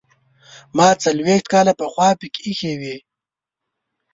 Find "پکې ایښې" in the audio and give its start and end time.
2.19-2.73